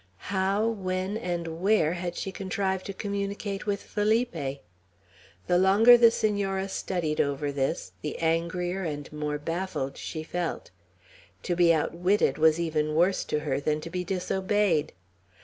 [0.31, 4.33] How, when, and where had she contrived to communicate with Felipe?
[5.45, 10.71] The longer the Senora studied over this, the angrier and more baffled she felt;
[11.43, 14.93] to be outwitted was even worse to her than to be disobeyed.